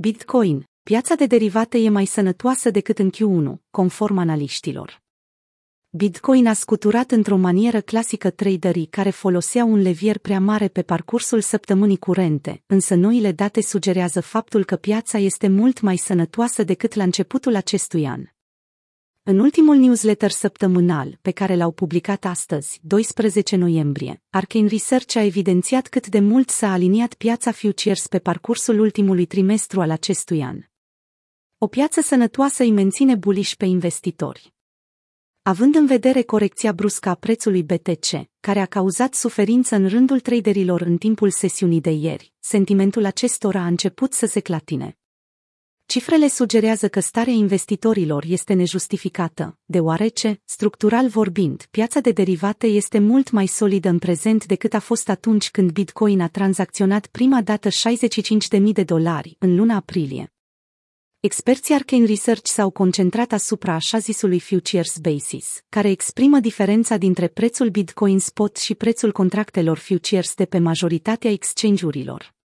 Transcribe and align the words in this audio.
Bitcoin, 0.00 0.64
piața 0.82 1.14
de 1.14 1.26
derivate 1.26 1.78
e 1.78 1.88
mai 1.88 2.04
sănătoasă 2.04 2.70
decât 2.70 2.98
în 2.98 3.10
Q1, 3.10 3.58
conform 3.70 4.18
analiștilor. 4.18 5.02
Bitcoin 5.90 6.46
a 6.46 6.52
scuturat 6.52 7.10
într-o 7.10 7.36
manieră 7.36 7.80
clasică 7.80 8.30
traderii 8.30 8.86
care 8.86 9.10
foloseau 9.10 9.72
un 9.72 9.82
levier 9.82 10.18
prea 10.18 10.40
mare 10.40 10.68
pe 10.68 10.82
parcursul 10.82 11.40
săptămânii 11.40 11.96
curente, 11.96 12.62
însă 12.66 12.94
noile 12.94 13.32
date 13.32 13.62
sugerează 13.62 14.20
faptul 14.20 14.64
că 14.64 14.76
piața 14.76 15.18
este 15.18 15.48
mult 15.48 15.80
mai 15.80 15.96
sănătoasă 15.96 16.62
decât 16.62 16.94
la 16.94 17.02
începutul 17.02 17.54
acestui 17.54 18.06
an. 18.06 18.24
În 19.30 19.38
ultimul 19.38 19.76
newsletter 19.76 20.30
săptămânal, 20.30 21.18
pe 21.22 21.30
care 21.30 21.56
l-au 21.56 21.70
publicat 21.70 22.24
astăzi, 22.24 22.78
12 22.82 23.56
noiembrie, 23.56 24.22
Arcane 24.30 24.68
Research 24.68 25.16
a 25.16 25.22
evidențiat 25.22 25.88
cât 25.88 26.06
de 26.06 26.20
mult 26.20 26.48
s-a 26.50 26.72
aliniat 26.72 27.14
piața 27.14 27.52
futures 27.52 28.06
pe 28.06 28.18
parcursul 28.18 28.78
ultimului 28.80 29.26
trimestru 29.26 29.80
al 29.80 29.90
acestui 29.90 30.42
an. 30.42 30.58
O 31.58 31.66
piață 31.66 32.00
sănătoasă 32.00 32.62
îi 32.62 32.70
menține 32.70 33.14
bullish 33.14 33.54
pe 33.54 33.64
investitori. 33.64 34.54
Având 35.42 35.74
în 35.74 35.86
vedere 35.86 36.22
corecția 36.22 36.72
bruscă 36.72 37.08
a 37.08 37.14
prețului 37.14 37.62
BTC, 37.62 38.06
care 38.40 38.60
a 38.60 38.66
cauzat 38.66 39.14
suferință 39.14 39.74
în 39.76 39.88
rândul 39.88 40.20
traderilor 40.20 40.80
în 40.80 40.96
timpul 40.96 41.30
sesiunii 41.30 41.80
de 41.80 41.90
ieri, 41.90 42.32
sentimentul 42.38 43.04
acestora 43.04 43.60
a 43.60 43.66
început 43.66 44.12
să 44.12 44.26
se 44.26 44.40
clatine. 44.40 44.97
Cifrele 45.90 46.28
sugerează 46.28 46.88
că 46.88 47.00
starea 47.00 47.32
investitorilor 47.32 48.24
este 48.26 48.52
nejustificată, 48.52 49.58
deoarece, 49.64 50.40
structural 50.44 51.08
vorbind, 51.08 51.66
piața 51.70 52.00
de 52.00 52.12
derivate 52.12 52.66
este 52.66 52.98
mult 52.98 53.30
mai 53.30 53.46
solidă 53.46 53.88
în 53.88 53.98
prezent 53.98 54.46
decât 54.46 54.74
a 54.74 54.78
fost 54.78 55.08
atunci 55.08 55.50
când 55.50 55.70
Bitcoin 55.70 56.20
a 56.20 56.28
tranzacționat 56.28 57.06
prima 57.06 57.42
dată 57.42 57.68
65.000 57.68 58.60
de 58.72 58.82
dolari, 58.82 59.36
în 59.38 59.56
luna 59.56 59.76
aprilie. 59.76 60.32
Experții 61.20 61.74
Arcane 61.74 62.06
Research 62.06 62.46
s-au 62.46 62.70
concentrat 62.70 63.32
asupra 63.32 63.74
așa 63.74 63.98
zisului 63.98 64.40
Futures 64.40 64.98
Basis, 64.98 65.62
care 65.68 65.90
exprimă 65.90 66.38
diferența 66.38 66.96
dintre 66.96 67.28
prețul 67.28 67.68
Bitcoin 67.68 68.18
spot 68.18 68.56
și 68.56 68.74
prețul 68.74 69.12
contractelor 69.12 69.78
futures 69.78 70.34
de 70.34 70.44
pe 70.44 70.58
majoritatea 70.58 71.30
exchange-urilor. 71.30 72.36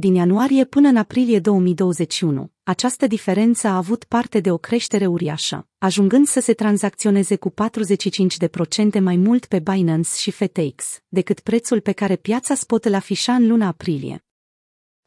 Din 0.00 0.14
ianuarie 0.14 0.64
până 0.64 0.88
în 0.88 0.96
aprilie 0.96 1.38
2021, 1.38 2.50
această 2.62 3.06
diferență 3.06 3.66
a 3.66 3.76
avut 3.76 4.04
parte 4.04 4.40
de 4.40 4.50
o 4.50 4.58
creștere 4.58 5.06
uriașă, 5.06 5.68
ajungând 5.78 6.26
să 6.26 6.40
se 6.40 6.52
tranzacționeze 6.52 7.36
cu 7.36 7.50
45% 7.50 9.00
mai 9.00 9.16
mult 9.16 9.46
pe 9.46 9.58
Binance 9.58 10.08
și 10.16 10.30
FTX 10.30 11.02
decât 11.08 11.40
prețul 11.40 11.80
pe 11.80 11.92
care 11.92 12.16
piața 12.16 12.54
spot 12.54 12.84
îl 12.84 12.94
afișa 12.94 13.34
în 13.34 13.46
luna 13.46 13.66
aprilie. 13.66 14.24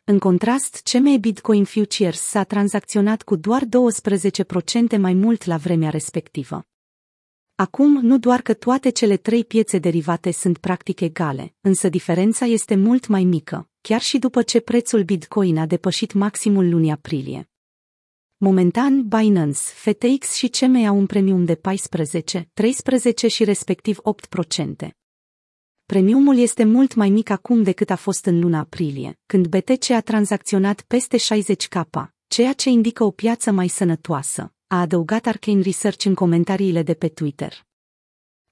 În 0.03 0.19
contrast, 0.19 0.81
CME 0.91 1.17
Bitcoin 1.17 1.63
Futures 1.63 2.19
s-a 2.19 2.43
tranzacționat 2.43 3.21
cu 3.21 3.35
doar 3.35 3.63
12% 3.63 4.97
mai 4.97 5.13
mult 5.13 5.45
la 5.45 5.57
vremea 5.57 5.89
respectivă. 5.89 6.65
Acum, 7.55 7.99
nu 8.01 8.17
doar 8.17 8.41
că 8.41 8.53
toate 8.53 8.89
cele 8.89 9.17
trei 9.17 9.45
piețe 9.45 9.77
derivate 9.77 10.31
sunt 10.31 10.57
practic 10.57 10.99
egale, 10.99 11.55
însă 11.61 11.89
diferența 11.89 12.45
este 12.45 12.75
mult 12.75 13.07
mai 13.07 13.23
mică, 13.23 13.67
chiar 13.87 14.01
și 14.01 14.17
după 14.17 14.41
ce 14.41 14.59
prețul 14.59 15.03
Bitcoin 15.03 15.57
a 15.57 15.65
depășit 15.65 16.13
maximul 16.13 16.69
lunii 16.69 16.91
aprilie. 16.91 17.49
Momentan, 18.37 19.07
Binance, 19.07 19.59
FTX 19.59 20.33
și 20.33 20.47
CME 20.47 20.87
au 20.87 20.97
un 20.97 21.05
premium 21.05 21.45
de 21.45 21.55
14, 21.55 22.49
13 22.53 23.27
și 23.27 23.43
respectiv 23.43 23.97
8%. 24.85 24.89
Premiumul 25.85 26.37
este 26.37 26.63
mult 26.63 26.95
mai 26.95 27.09
mic 27.09 27.29
acum 27.29 27.63
decât 27.63 27.89
a 27.89 27.95
fost 27.95 28.25
în 28.25 28.39
luna 28.39 28.59
aprilie, 28.59 29.19
când 29.25 29.47
BTC 29.47 29.89
a 29.89 30.01
tranzacționat 30.01 30.81
peste 30.81 31.17
60K, 31.17 31.81
ceea 32.27 32.53
ce 32.53 32.69
indică 32.69 33.03
o 33.03 33.11
piață 33.11 33.51
mai 33.51 33.67
sănătoasă, 33.67 34.53
a 34.67 34.79
adăugat 34.79 35.25
Arcane 35.25 35.61
Research 35.61 36.05
în 36.05 36.13
comentariile 36.13 36.83
de 36.83 36.93
pe 36.93 37.07
Twitter. 37.07 37.65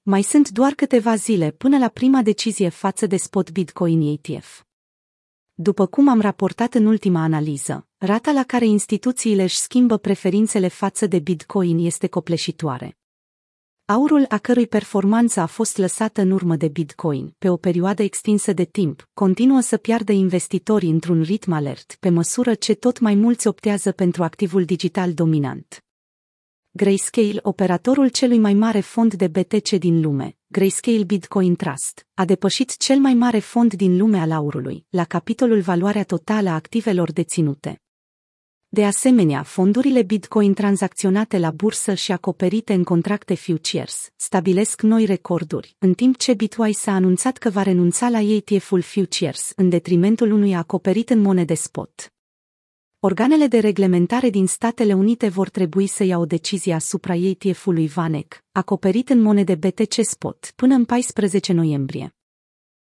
Mai 0.02 0.22
sunt 0.22 0.48
doar 0.48 0.72
câteva 0.72 1.14
zile 1.14 1.50
până 1.50 1.78
la 1.78 1.88
prima 1.88 2.22
decizie 2.22 2.68
față 2.68 3.06
de 3.06 3.16
spot 3.16 3.50
Bitcoin 3.50 4.00
ETF. 4.00 4.62
După 5.54 5.86
cum 5.86 6.08
am 6.08 6.20
raportat 6.20 6.74
în 6.74 6.86
ultima 6.86 7.22
analiză, 7.22 7.86
rata 7.96 8.30
la 8.32 8.42
care 8.42 8.66
instituțiile 8.66 9.42
își 9.42 9.56
schimbă 9.56 9.96
preferințele 9.96 10.68
față 10.68 11.06
de 11.06 11.18
Bitcoin 11.18 11.78
este 11.78 12.06
copleșitoare. 12.06 12.96
Aurul 13.84 14.24
a 14.28 14.38
cărui 14.38 14.66
performanță 14.66 15.40
a 15.40 15.46
fost 15.46 15.76
lăsată 15.76 16.20
în 16.20 16.30
urmă 16.30 16.56
de 16.56 16.68
Bitcoin 16.68 17.34
pe 17.38 17.48
o 17.48 17.56
perioadă 17.56 18.02
extinsă 18.02 18.52
de 18.52 18.64
timp, 18.64 19.08
continuă 19.14 19.60
să 19.60 19.76
piardă 19.76 20.12
investitorii 20.12 20.90
într-un 20.90 21.22
ritm 21.22 21.52
alert, 21.52 21.96
pe 22.00 22.08
măsură 22.08 22.54
ce 22.54 22.74
tot 22.74 22.98
mai 22.98 23.14
mulți 23.14 23.46
optează 23.46 23.92
pentru 23.92 24.22
activul 24.22 24.64
digital 24.64 25.12
dominant. 25.12 25.84
Grayscale, 26.74 27.38
operatorul 27.42 28.08
celui 28.08 28.38
mai 28.38 28.54
mare 28.54 28.80
fond 28.80 29.14
de 29.14 29.28
BTC 29.28 29.70
din 29.70 30.00
lume, 30.00 30.36
Grayscale 30.46 31.04
Bitcoin 31.04 31.56
Trust, 31.56 32.06
a 32.14 32.24
depășit 32.24 32.76
cel 32.76 32.98
mai 32.98 33.14
mare 33.14 33.38
fond 33.38 33.74
din 33.74 33.96
lume 33.96 34.18
al 34.18 34.30
aurului, 34.30 34.86
la 34.88 35.04
capitolul 35.04 35.60
valoarea 35.60 36.04
totală 36.04 36.48
a 36.48 36.54
activelor 36.54 37.12
deținute. 37.12 37.82
De 38.68 38.84
asemenea, 38.84 39.42
fondurile 39.42 40.02
Bitcoin 40.02 40.54
tranzacționate 40.54 41.38
la 41.38 41.50
bursă 41.50 41.94
și 41.94 42.12
acoperite 42.12 42.72
în 42.72 42.84
contracte 42.84 43.34
futures 43.34 44.12
stabilesc 44.16 44.82
noi 44.82 45.04
recorduri, 45.04 45.76
în 45.78 45.94
timp 45.94 46.16
ce 46.16 46.34
Bitwise 46.34 46.90
a 46.90 46.94
anunțat 46.94 47.36
că 47.36 47.50
va 47.50 47.62
renunța 47.62 48.08
la 48.08 48.20
ETF-ul 48.20 48.80
futures 48.80 49.52
în 49.56 49.68
detrimentul 49.68 50.30
unui 50.30 50.54
acoperit 50.54 51.10
în 51.10 51.20
monede 51.20 51.54
spot. 51.54 52.12
Organele 53.04 53.46
de 53.46 53.58
reglementare 53.58 54.30
din 54.30 54.46
Statele 54.46 54.92
Unite 54.92 55.28
vor 55.28 55.48
trebui 55.48 55.86
să 55.86 56.04
ia 56.04 56.18
o 56.18 56.26
decizie 56.26 56.74
asupra 56.74 57.14
ETF-ului 57.14 57.88
Vanek, 57.88 58.44
acoperit 58.52 59.08
în 59.08 59.20
monede 59.20 59.54
BTC 59.54 60.04
Spot, 60.04 60.52
până 60.56 60.74
în 60.74 60.84
14 60.84 61.52
noiembrie. 61.52 62.14